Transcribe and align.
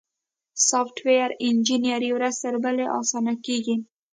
سافټویر 0.69 1.29
انجینري 1.45 2.09
ورځ 2.13 2.35
تر 2.43 2.55
بلې 2.63 2.85
اسانه 2.99 3.33
کیږي. 3.45 3.75